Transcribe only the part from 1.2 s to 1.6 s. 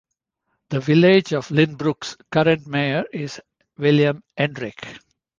of